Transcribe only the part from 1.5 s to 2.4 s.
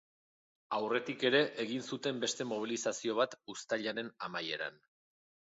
egin zuten